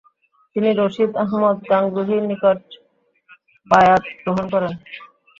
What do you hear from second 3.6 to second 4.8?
বায়আত গ্রহণ করেন।